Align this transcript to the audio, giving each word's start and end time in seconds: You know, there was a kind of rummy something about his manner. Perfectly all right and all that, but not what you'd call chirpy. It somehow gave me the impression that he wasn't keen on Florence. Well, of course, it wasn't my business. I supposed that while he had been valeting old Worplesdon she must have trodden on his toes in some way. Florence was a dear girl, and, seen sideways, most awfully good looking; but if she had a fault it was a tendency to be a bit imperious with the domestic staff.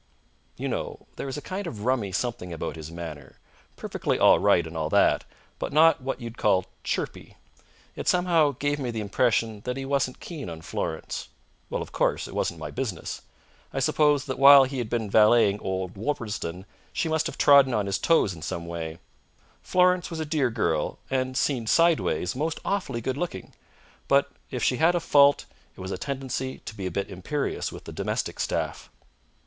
You 0.57 0.67
know, 0.67 1.05
there 1.15 1.27
was 1.27 1.37
a 1.37 1.43
kind 1.43 1.67
of 1.67 1.85
rummy 1.85 2.11
something 2.11 2.51
about 2.51 2.75
his 2.75 2.89
manner. 2.89 3.37
Perfectly 3.77 4.17
all 4.17 4.39
right 4.39 4.65
and 4.65 4.75
all 4.75 4.89
that, 4.89 5.25
but 5.59 5.71
not 5.71 6.01
what 6.01 6.19
you'd 6.19 6.39
call 6.39 6.65
chirpy. 6.83 7.37
It 7.95 8.07
somehow 8.07 8.55
gave 8.57 8.79
me 8.79 8.89
the 8.89 8.99
impression 8.99 9.61
that 9.63 9.77
he 9.77 9.85
wasn't 9.85 10.19
keen 10.19 10.49
on 10.49 10.61
Florence. 10.61 11.27
Well, 11.69 11.83
of 11.83 11.91
course, 11.91 12.27
it 12.27 12.33
wasn't 12.33 12.59
my 12.59 12.71
business. 12.71 13.21
I 13.71 13.79
supposed 13.79 14.25
that 14.25 14.39
while 14.39 14.63
he 14.63 14.79
had 14.79 14.89
been 14.89 15.07
valeting 15.07 15.59
old 15.59 15.95
Worplesdon 15.95 16.65
she 16.91 17.07
must 17.07 17.27
have 17.27 17.37
trodden 17.37 17.75
on 17.75 17.85
his 17.85 17.99
toes 17.99 18.33
in 18.33 18.41
some 18.41 18.65
way. 18.65 18.97
Florence 19.61 20.09
was 20.09 20.19
a 20.19 20.25
dear 20.25 20.49
girl, 20.49 20.97
and, 21.11 21.37
seen 21.37 21.67
sideways, 21.67 22.35
most 22.35 22.59
awfully 22.65 23.01
good 23.01 23.17
looking; 23.17 23.53
but 24.07 24.31
if 24.49 24.63
she 24.63 24.77
had 24.77 24.95
a 24.95 24.99
fault 24.99 25.45
it 25.77 25.79
was 25.79 25.91
a 25.91 25.97
tendency 25.99 26.57
to 26.65 26.73
be 26.73 26.87
a 26.87 26.89
bit 26.89 27.07
imperious 27.07 27.71
with 27.71 27.83
the 27.83 27.93
domestic 27.93 28.39
staff. 28.39 28.89